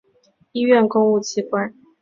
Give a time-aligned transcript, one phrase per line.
[0.53, 1.75] 医院公务机关